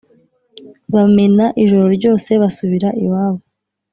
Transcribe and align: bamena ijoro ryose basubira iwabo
bamena 0.93 1.45
ijoro 1.63 1.87
ryose 1.97 2.29
basubira 2.41 2.89
iwabo 3.03 3.41